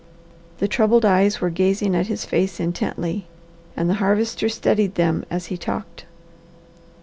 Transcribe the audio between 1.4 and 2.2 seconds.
were gazing on